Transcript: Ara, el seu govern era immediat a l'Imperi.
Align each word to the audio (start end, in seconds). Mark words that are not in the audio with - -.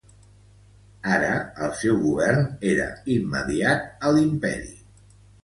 Ara, 1.17 1.35
el 1.65 1.75
seu 1.81 1.99
govern 2.05 2.49
era 2.71 2.89
immediat 3.19 3.87
a 4.11 4.17
l'Imperi. 4.19 4.75